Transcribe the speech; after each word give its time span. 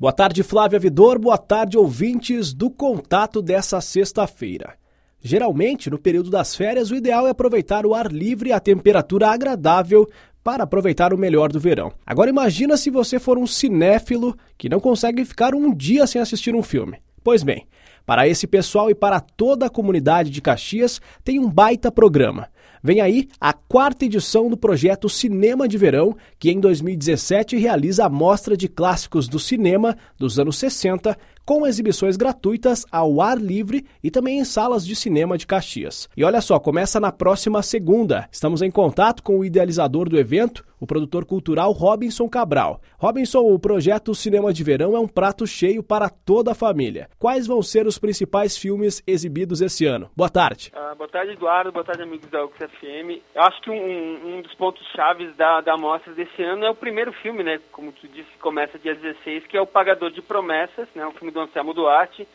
Boa 0.00 0.14
tarde, 0.14 0.42
Flávia 0.42 0.78
Vidor. 0.78 1.18
Boa 1.18 1.36
tarde, 1.36 1.76
ouvintes 1.76 2.54
do 2.54 2.70
contato 2.70 3.42
dessa 3.42 3.82
sexta-feira. 3.82 4.72
Geralmente, 5.20 5.90
no 5.90 5.98
período 5.98 6.30
das 6.30 6.56
férias, 6.56 6.90
o 6.90 6.94
ideal 6.94 7.26
é 7.26 7.30
aproveitar 7.30 7.84
o 7.84 7.92
ar 7.92 8.10
livre 8.10 8.48
e 8.48 8.52
a 8.54 8.58
temperatura 8.58 9.28
agradável 9.28 10.08
para 10.42 10.62
aproveitar 10.64 11.12
o 11.12 11.18
melhor 11.18 11.52
do 11.52 11.60
verão. 11.60 11.92
Agora 12.06 12.30
imagina 12.30 12.78
se 12.78 12.88
você 12.88 13.18
for 13.18 13.36
um 13.36 13.46
cinéfilo 13.46 14.34
que 14.56 14.70
não 14.70 14.80
consegue 14.80 15.22
ficar 15.22 15.54
um 15.54 15.74
dia 15.74 16.06
sem 16.06 16.18
assistir 16.18 16.54
um 16.54 16.62
filme. 16.62 16.96
Pois 17.22 17.42
bem, 17.42 17.66
para 18.04 18.26
esse 18.26 18.46
pessoal 18.46 18.90
e 18.90 18.94
para 18.94 19.20
toda 19.20 19.66
a 19.66 19.70
comunidade 19.70 20.30
de 20.30 20.40
Caxias, 20.40 21.00
tem 21.22 21.38
um 21.38 21.48
baita 21.48 21.92
programa. 21.92 22.48
Vem 22.82 23.00
aí 23.00 23.28
a 23.38 23.52
quarta 23.52 24.06
edição 24.06 24.48
do 24.48 24.56
projeto 24.56 25.08
Cinema 25.08 25.68
de 25.68 25.76
Verão, 25.76 26.16
que 26.38 26.50
em 26.50 26.58
2017 26.58 27.56
realiza 27.56 28.06
a 28.06 28.08
mostra 28.08 28.56
de 28.56 28.68
clássicos 28.68 29.28
do 29.28 29.38
cinema 29.38 29.96
dos 30.18 30.38
anos 30.38 30.56
60, 30.58 31.16
com 31.50 31.66
exibições 31.66 32.16
gratuitas 32.16 32.86
ao 32.92 33.20
ar 33.20 33.36
livre 33.36 33.84
e 34.04 34.08
também 34.08 34.38
em 34.38 34.44
salas 34.44 34.86
de 34.86 34.94
cinema 34.94 35.36
de 35.36 35.48
Caxias. 35.48 36.08
E 36.16 36.22
olha 36.22 36.40
só, 36.40 36.60
começa 36.60 37.00
na 37.00 37.10
próxima 37.10 37.60
segunda. 37.60 38.28
Estamos 38.30 38.62
em 38.62 38.70
contato 38.70 39.20
com 39.20 39.36
o 39.36 39.44
idealizador 39.44 40.08
do 40.08 40.16
evento, 40.16 40.64
o 40.80 40.86
produtor 40.86 41.24
cultural 41.24 41.72
Robinson 41.72 42.28
Cabral. 42.28 42.80
Robinson, 42.98 43.40
o 43.40 43.58
projeto 43.58 44.14
Cinema 44.14 44.52
de 44.52 44.64
Verão 44.64 44.96
é 44.96 44.98
um 45.00 45.06
prato 45.06 45.46
cheio 45.46 45.82
para 45.82 46.08
toda 46.08 46.52
a 46.52 46.54
família. 46.54 47.08
Quais 47.18 47.46
vão 47.46 47.62
ser 47.62 47.86
os 47.86 47.98
principais 47.98 48.56
filmes 48.56 49.02
exibidos 49.06 49.60
esse 49.60 49.84
ano? 49.84 50.10
Boa 50.16 50.30
tarde. 50.30 50.72
Uh, 50.74 50.96
boa 50.96 51.08
tarde, 51.08 51.32
Eduardo. 51.32 51.70
Boa 51.70 51.84
tarde, 51.84 52.02
amigos 52.02 52.30
da 52.30 52.44
UXFM. 52.44 53.20
Eu 53.34 53.42
acho 53.42 53.60
que 53.60 53.70
um, 53.70 54.36
um 54.36 54.40
dos 54.40 54.54
pontos 54.54 54.86
chaves 54.94 55.36
da, 55.36 55.60
da 55.60 55.76
mostra 55.76 56.14
desse 56.14 56.42
ano 56.42 56.64
é 56.64 56.70
o 56.70 56.74
primeiro 56.74 57.12
filme, 57.12 57.42
né? 57.42 57.60
Como 57.72 57.92
tu 57.92 58.08
disse, 58.08 58.30
começa 58.40 58.78
dia 58.78 58.94
16, 58.94 59.46
que 59.48 59.56
é 59.56 59.60
O 59.60 59.66
Pagador 59.66 60.10
de 60.10 60.22
Promessas, 60.22 60.88
né? 60.94 61.06
Um 61.06 61.12
filme 61.12 61.32
do 61.32 61.39
Anselmo 61.42 61.74
Duarte 61.74 62.26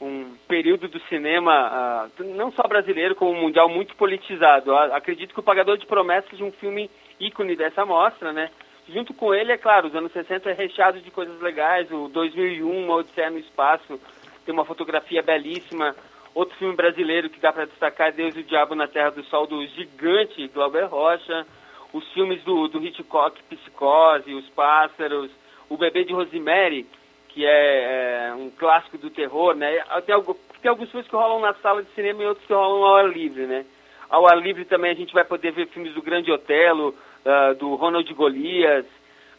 um 0.00 0.36
período 0.46 0.88
do 0.88 1.00
cinema, 1.08 2.08
uh, 2.18 2.24
não 2.24 2.52
só 2.52 2.62
brasileiro, 2.62 3.14
como 3.14 3.34
mundial, 3.34 3.68
muito 3.68 3.96
politizado. 3.96 4.70
Eu 4.70 4.76
acredito 4.94 5.34
que 5.34 5.40
O 5.40 5.42
Pagador 5.42 5.76
de 5.76 5.86
Promessas 5.86 6.40
é 6.40 6.44
um 6.44 6.52
filme 6.52 6.90
ícone 7.18 7.56
dessa 7.56 7.84
mostra, 7.84 8.32
né? 8.32 8.50
Junto 8.88 9.12
com 9.12 9.34
ele, 9.34 9.52
é 9.52 9.58
claro, 9.58 9.88
os 9.88 9.94
anos 9.94 10.12
60 10.12 10.50
é 10.50 10.54
recheado 10.54 11.00
de 11.00 11.10
coisas 11.10 11.40
legais, 11.40 11.90
o 11.90 12.08
2001, 12.08 12.84
Uma 12.84 12.94
Odisseia 12.94 13.28
no 13.28 13.38
Espaço, 13.38 14.00
tem 14.46 14.54
uma 14.54 14.64
fotografia 14.64 15.22
belíssima. 15.22 15.94
Outro 16.34 16.56
filme 16.56 16.76
brasileiro 16.76 17.28
que 17.28 17.40
dá 17.40 17.52
para 17.52 17.66
destacar 17.66 18.08
é 18.08 18.12
Deus 18.12 18.36
e 18.36 18.40
o 18.40 18.44
Diabo 18.44 18.74
na 18.74 18.86
Terra 18.86 19.10
do 19.10 19.24
Sol, 19.24 19.46
do 19.46 19.66
gigante 19.66 20.46
Glauber 20.48 20.84
Rocha. 20.84 21.44
Os 21.92 22.06
filmes 22.12 22.42
do, 22.44 22.68
do 22.68 22.82
Hitchcock, 22.82 23.42
Psicose, 23.44 24.32
Os 24.32 24.48
Pássaros, 24.50 25.30
O 25.68 25.76
Bebê 25.76 26.04
de 26.04 26.12
Rosemary, 26.12 26.86
que 27.28 27.44
é, 27.46 28.28
é 28.28 28.34
um 28.34 28.50
clássico 28.50 28.98
do 28.98 29.10
terror, 29.10 29.54
né? 29.54 29.82
Tem, 30.06 30.14
tem 30.62 30.68
alguns 30.68 30.90
filmes 30.90 31.08
que 31.08 31.16
rolam 31.16 31.40
na 31.40 31.54
sala 31.54 31.82
de 31.82 31.90
cinema 31.90 32.22
e 32.22 32.26
outros 32.26 32.46
que 32.46 32.52
rolam 32.52 32.84
ao 32.84 32.96
ar 32.96 33.08
livre, 33.08 33.46
né? 33.46 33.64
Ao 34.08 34.26
ar 34.26 34.38
livre 34.38 34.64
também 34.64 34.90
a 34.90 34.94
gente 34.94 35.12
vai 35.12 35.24
poder 35.24 35.52
ver 35.52 35.68
filmes 35.68 35.92
do 35.92 36.02
Grande 36.02 36.32
Otelo, 36.32 36.94
uh, 37.24 37.54
do 37.56 37.74
Ronald 37.74 38.12
Golias, 38.14 38.86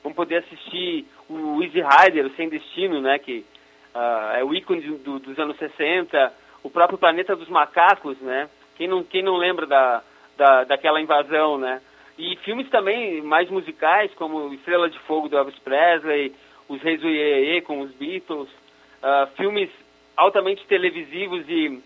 vamos 0.03 0.15
poder 0.15 0.37
assistir 0.37 1.05
o 1.29 1.61
Easy 1.63 1.81
Rider, 1.81 2.25
o 2.25 2.35
Sem 2.35 2.49
Destino, 2.49 3.01
né, 3.01 3.19
que 3.19 3.45
uh, 3.95 4.37
é 4.37 4.43
o 4.43 4.53
ícone 4.53 4.81
do, 4.81 5.19
dos 5.19 5.37
anos 5.39 5.57
60, 5.57 6.33
o 6.63 6.69
próprio 6.69 6.97
Planeta 6.97 7.35
dos 7.35 7.49
Macacos, 7.49 8.19
né, 8.19 8.49
quem 8.75 8.87
não, 8.87 9.03
quem 9.03 9.23
não 9.23 9.37
lembra 9.37 9.65
da, 9.65 10.03
da, 10.37 10.63
daquela 10.65 11.01
invasão, 11.01 11.57
né, 11.57 11.81
e 12.17 12.35
filmes 12.37 12.69
também 12.69 13.21
mais 13.21 13.49
musicais, 13.49 14.13
como 14.15 14.53
Estrela 14.53 14.89
de 14.89 14.99
Fogo 14.99 15.29
do 15.29 15.37
Elvis 15.37 15.57
Presley, 15.59 16.35
Os 16.69 16.81
Reis 16.81 17.01
do 17.01 17.09
Iê 17.09 17.61
com 17.61 17.81
os 17.81 17.91
Beatles, 17.91 18.47
uh, 18.47 19.27
filmes 19.35 19.69
altamente 20.15 20.65
televisivos 20.67 21.43
e 21.49 21.81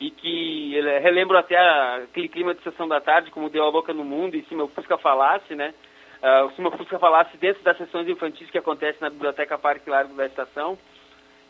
e 0.00 0.10
que 0.10 0.80
relembro 1.02 1.36
até 1.36 1.58
aquele 1.58 2.28
clima 2.28 2.54
de 2.54 2.62
sessão 2.62 2.86
da 2.86 3.00
tarde, 3.00 3.30
como 3.30 3.50
deu 3.50 3.66
a 3.66 3.70
boca 3.70 3.92
no 3.92 4.04
mundo, 4.04 4.36
e 4.36 4.44
se 4.44 4.54
meu 4.54 4.68
Fusca 4.68 4.96
falasse, 4.96 5.54
né? 5.54 5.74
Uh, 6.22 6.50
se 6.52 6.60
meu 6.60 6.70
Fusca 6.70 6.98
falasse 6.98 7.36
dentro 7.36 7.62
das 7.62 7.76
sessões 7.76 8.08
infantis 8.08 8.50
que 8.50 8.58
acontecem 8.58 9.00
na 9.00 9.10
Biblioteca 9.10 9.58
Parque 9.58 9.90
Largo 9.90 10.14
da 10.14 10.26
Estação. 10.26 10.78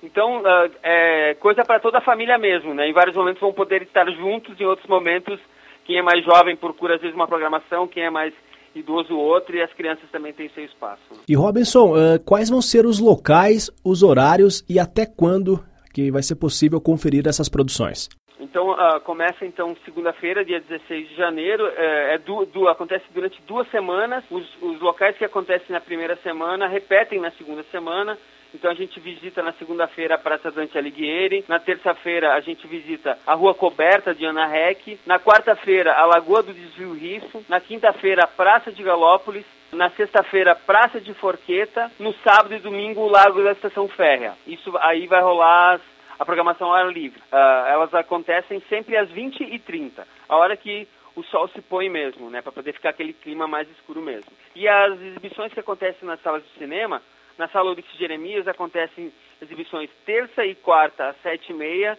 Então, 0.03 0.41
uh, 0.41 0.71
é 0.83 1.35
coisa 1.35 1.63
para 1.65 1.81
toda 1.81 1.99
a 1.99 2.03
família 2.03 2.39
mesmo, 2.39 2.73
né? 2.73 2.89
Em 2.89 2.93
vários 2.93 3.17
momentos 3.17 3.41
vão 3.41 3.53
poder 3.53 3.83
estar 3.83 4.11
juntos, 4.13 4.59
em 4.59 4.65
outros 4.65 4.89
momentos, 4.89 5.39
quem 5.85 5.99
é 5.99 6.03
mais 6.03 6.25
jovem 6.25 6.57
procura 6.57 6.95
às 6.95 7.01
vezes 7.01 7.17
uma 7.17 7.29
programação, 7.29 7.87
quem 7.87 8.05
é 8.05 8.11
mais 8.11 8.33
idoso 8.79 9.17
outro, 9.17 9.57
e 9.57 9.63
as 9.63 9.73
crianças 9.73 10.09
também 10.11 10.33
têm 10.33 10.49
seu 10.51 10.65
espaço. 10.65 11.03
E 11.29 11.35
Robinson, 11.35 11.93
uh, 11.93 12.19
quais 12.25 12.49
vão 12.49 12.63
ser 12.63 12.87
os 12.87 12.99
locais, 12.99 13.71
os 13.85 14.03
horários 14.03 14.65
e 14.69 14.79
até 14.79 15.07
quando 15.07 15.63
que 15.93 16.11
vai 16.11 16.23
ser 16.23 16.37
possível 16.37 16.81
conferir 16.81 17.27
essas 17.27 17.49
produções? 17.49 18.09
Então, 18.41 18.71
uh, 18.71 19.01
começa 19.01 19.45
então 19.45 19.77
segunda-feira, 19.85 20.45
dia 20.45 20.61
16 20.61 21.09
de 21.09 21.17
janeiro, 21.17 21.67
é, 21.77 22.15
é 22.15 22.19
du, 22.19 22.47
du, 22.47 22.69
acontece 22.69 23.05
durante 23.13 23.41
duas 23.43 23.69
semanas, 23.71 24.23
os, 24.31 24.47
os, 24.63 24.81
locais 24.81 25.17
que 25.19 25.25
acontecem 25.25 25.67
na 25.71 25.81
primeira 25.81 26.17
semana 26.23 26.69
repetem 26.69 27.21
na 27.21 27.33
segunda 27.33 27.65
semana, 27.73 28.17
então 28.55 28.71
a 28.71 28.75
gente 28.75 28.99
visita 29.01 29.43
na 29.43 29.53
segunda-feira 29.53 30.15
a 30.15 30.19
Praça 30.19 30.51
Dante 30.51 30.79
Alighieri, 30.79 31.45
na 31.49 31.59
terça-feira 31.59 32.35
a 32.35 32.41
gente 32.41 32.67
visita 32.67 33.19
a 33.27 33.35
Rua 33.35 33.55
Coberta 33.55 34.15
de 34.15 34.25
Ana 34.25 34.47
Rec, 34.47 34.99
na 35.07 35.19
quarta-feira 35.19 35.95
a 35.95 36.05
Lagoa 36.07 36.43
do 36.43 36.53
Desvio 36.53 36.95
Risso, 36.95 37.45
na 37.49 37.61
quinta-feira 37.61 38.25
a 38.25 38.29
Praça 38.29 38.73
de 38.73 38.83
Galópolis, 38.83 39.45
na 39.73 39.91
sexta-feira, 39.91 40.55
Praça 40.55 41.01
de 41.01 41.13
Forqueta. 41.15 41.91
No 41.99 42.15
sábado 42.25 42.55
e 42.55 42.59
domingo, 42.59 43.03
o 43.03 43.11
Lago 43.11 43.43
da 43.43 43.53
Estação 43.53 43.87
Férrea. 43.89 44.35
Isso 44.47 44.75
aí 44.79 45.07
vai 45.07 45.21
rolar 45.21 45.81
a 46.19 46.25
programação 46.25 46.69
ao 46.69 46.75
ar 46.75 46.91
livre. 46.91 47.21
Uh, 47.31 47.67
elas 47.69 47.95
acontecem 47.95 48.61
sempre 48.69 48.97
às 48.97 49.09
20h30, 49.11 50.05
a 50.29 50.37
hora 50.37 50.57
que 50.57 50.89
o 51.15 51.23
sol 51.25 51.49
se 51.49 51.61
põe 51.61 51.89
mesmo, 51.89 52.31
né, 52.31 52.41
para 52.41 52.53
poder 52.53 52.73
ficar 52.73 52.91
aquele 52.91 53.13
clima 53.13 53.47
mais 53.47 53.69
escuro 53.71 54.01
mesmo. 54.01 54.31
E 54.55 54.69
as 54.69 55.01
exibições 55.01 55.53
que 55.53 55.61
acontecem 55.61 56.07
nas 56.07 56.21
salas 56.23 56.43
de 56.45 56.59
cinema, 56.59 57.03
na 57.39 57.49
sala 57.49 57.71
Ulisses 57.71 57.97
Jeremias 57.97 58.47
acontecem 58.49 59.13
exibições 59.41 59.89
terça 60.05 60.45
e 60.45 60.55
quarta 60.55 61.09
às 61.09 61.17
7h30, 61.23 61.97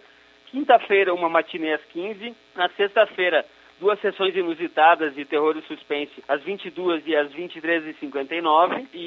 quinta-feira 0.50 1.14
uma 1.14 1.28
matinê 1.28 1.72
às 1.72 1.84
15 1.86 2.34
na 2.54 2.68
sexta-feira 2.70 3.44
duas 3.80 3.98
sessões 4.00 4.36
inusitadas 4.36 5.14
de 5.14 5.24
terror 5.24 5.56
e 5.56 5.62
suspense 5.62 6.22
às 6.28 6.42
22 6.42 7.02
e 7.06 7.16
às 7.16 7.32
23h59 7.32 8.86
e, 8.92 8.98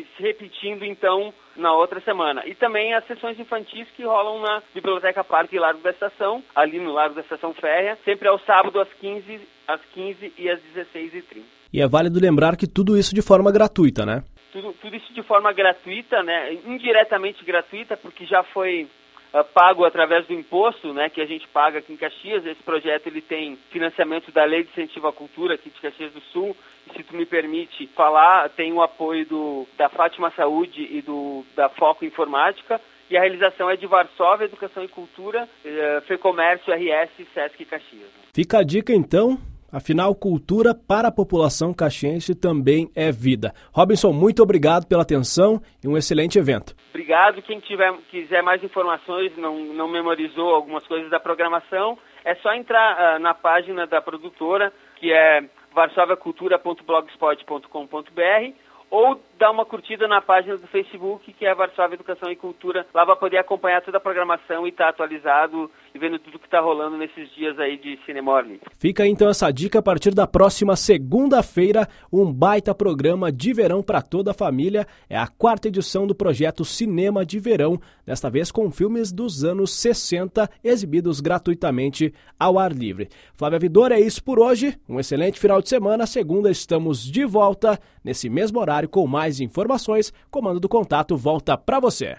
e 0.00 0.06
se 0.16 0.22
repetindo 0.22 0.84
então 0.84 1.32
na 1.54 1.74
outra 1.74 2.00
semana. 2.00 2.42
E 2.46 2.54
também 2.54 2.94
as 2.94 3.06
sessões 3.06 3.38
infantis 3.38 3.86
que 3.94 4.04
rolam 4.04 4.40
na 4.40 4.62
Biblioteca 4.74 5.22
Parque 5.22 5.58
Largo 5.58 5.82
da 5.82 5.90
Estação, 5.90 6.42
ali 6.54 6.80
no 6.80 6.92
Largo 6.92 7.14
da 7.14 7.20
Estação 7.20 7.52
Férrea, 7.52 7.98
sempre 8.04 8.26
ao 8.26 8.38
sábado 8.40 8.80
às 8.80 8.88
15, 8.94 9.40
às 9.68 9.80
15 9.92 10.32
e 10.38 10.48
às 10.48 10.58
16h30. 10.74 11.42
E 11.72 11.82
é 11.82 11.86
válido 11.86 12.18
lembrar 12.18 12.56
que 12.56 12.66
tudo 12.66 12.96
isso 12.96 13.14
de 13.14 13.20
forma 13.20 13.52
gratuita, 13.52 14.06
né? 14.06 14.22
Tudo, 14.52 14.74
tudo 14.80 14.96
isso 14.96 15.12
de 15.12 15.22
forma 15.22 15.52
gratuita, 15.52 16.22
né? 16.22 16.54
Indiretamente 16.66 17.44
gratuita, 17.44 17.96
porque 17.96 18.24
já 18.24 18.42
foi 18.42 18.88
uh, 19.32 19.44
pago 19.52 19.84
através 19.84 20.26
do 20.26 20.32
imposto, 20.32 20.92
né, 20.92 21.08
que 21.08 21.20
a 21.20 21.26
gente 21.26 21.46
paga 21.48 21.78
aqui 21.78 21.92
em 21.92 21.96
Caxias. 21.96 22.44
Esse 22.46 22.62
projeto 22.62 23.06
ele 23.06 23.20
tem 23.20 23.56
financiamento 23.70 24.30
da 24.32 24.44
Lei 24.44 24.64
de 24.64 24.70
Incentivo 24.70 25.08
à 25.08 25.12
Cultura 25.12 25.54
aqui 25.54 25.70
de 25.70 25.80
Caxias 25.80 26.12
do 26.12 26.20
Sul. 26.32 26.56
E 26.88 26.96
se 26.96 27.02
tu 27.02 27.16
me 27.16 27.26
permite 27.26 27.86
falar, 27.88 28.48
tem 28.50 28.72
o 28.72 28.82
apoio 28.82 29.26
do, 29.26 29.66
da 29.76 29.88
Fátima 29.88 30.30
Saúde 30.30 30.86
e 30.90 31.02
do, 31.02 31.44
da 31.54 31.68
Foco 31.68 32.04
Informática. 32.04 32.80
E 33.08 33.16
a 33.16 33.20
realização 33.20 33.70
é 33.70 33.76
de 33.76 33.86
Varsóvia, 33.86 34.46
Educação 34.46 34.82
e 34.82 34.88
Cultura, 34.88 35.48
uh, 35.64 36.00
Fecomércio, 36.02 36.72
RS 36.72 37.10
Sesc 37.32 37.64
Caxias. 37.64 38.10
Fica 38.34 38.58
a 38.58 38.62
dica 38.64 38.92
então 38.92 39.38
Afinal, 39.76 40.14
cultura 40.14 40.74
para 40.74 41.08
a 41.08 41.12
população 41.12 41.74
caxiense 41.74 42.34
também 42.34 42.90
é 42.96 43.12
vida. 43.12 43.52
Robinson, 43.74 44.10
muito 44.10 44.42
obrigado 44.42 44.86
pela 44.86 45.02
atenção 45.02 45.60
e 45.84 45.86
um 45.86 45.98
excelente 45.98 46.38
evento. 46.38 46.74
Obrigado. 46.88 47.42
Quem 47.42 47.60
tiver, 47.60 47.92
quiser 48.10 48.42
mais 48.42 48.64
informações, 48.64 49.36
não, 49.36 49.54
não 49.74 49.86
memorizou 49.86 50.54
algumas 50.54 50.86
coisas 50.86 51.10
da 51.10 51.20
programação, 51.20 51.98
é 52.24 52.34
só 52.36 52.54
entrar 52.54 52.96
uh, 52.96 53.18
na 53.18 53.34
página 53.34 53.86
da 53.86 54.00
produtora, 54.00 54.72
que 54.98 55.12
é 55.12 55.44
varsoviacultura.blogspot.com.br 55.74 58.65
ou 58.90 59.20
dar 59.38 59.50
uma 59.50 59.66
curtida 59.66 60.08
na 60.08 60.20
página 60.22 60.56
do 60.56 60.66
Facebook, 60.68 61.32
que 61.32 61.44
é 61.44 61.54
Varsóvia 61.54 61.94
Educação 61.94 62.30
e 62.30 62.36
Cultura. 62.36 62.86
Lá 62.94 63.04
vai 63.04 63.16
poder 63.16 63.38
acompanhar 63.38 63.82
toda 63.82 63.98
a 63.98 64.00
programação 64.00 64.66
e 64.66 64.70
estar 64.70 64.84
tá 64.84 64.90
atualizado 64.90 65.70
e 65.94 65.98
vendo 65.98 66.18
tudo 66.18 66.38
que 66.38 66.46
está 66.46 66.60
rolando 66.60 66.96
nesses 66.96 67.28
dias 67.34 67.58
aí 67.58 67.76
de 67.76 67.98
Cinema 68.06 68.32
Orly. 68.32 68.60
Fica 68.78 69.06
então 69.06 69.28
essa 69.28 69.50
dica 69.50 69.78
a 69.80 69.82
partir 69.82 70.14
da 70.14 70.26
próxima 70.26 70.74
segunda-feira, 70.76 71.86
um 72.12 72.32
baita 72.32 72.74
programa 72.74 73.30
de 73.30 73.52
verão 73.52 73.82
para 73.82 74.00
toda 74.00 74.30
a 74.30 74.34
família. 74.34 74.86
É 75.08 75.18
a 75.18 75.26
quarta 75.26 75.68
edição 75.68 76.06
do 76.06 76.14
projeto 76.14 76.64
Cinema 76.64 77.24
de 77.24 77.38
Verão, 77.38 77.78
desta 78.06 78.30
vez 78.30 78.50
com 78.50 78.70
filmes 78.70 79.12
dos 79.12 79.44
anos 79.44 79.72
60 79.72 80.48
exibidos 80.64 81.20
gratuitamente 81.20 82.14
ao 82.38 82.58
ar 82.58 82.72
livre. 82.72 83.08
Flávia 83.34 83.58
Vidor, 83.58 83.92
é 83.92 84.00
isso 84.00 84.22
por 84.24 84.38
hoje. 84.38 84.78
Um 84.88 84.98
excelente 84.98 85.38
final 85.38 85.60
de 85.60 85.68
semana. 85.68 86.06
Segunda 86.06 86.50
estamos 86.50 87.04
de 87.04 87.24
volta 87.24 87.78
nesse 88.02 88.30
mesmo 88.30 88.60
com 88.84 89.06
mais 89.06 89.40
informações. 89.40 90.12
Comando 90.30 90.58
do 90.58 90.68
Contato 90.68 91.16
volta 91.16 91.56
para 91.56 91.78
você. 91.78 92.16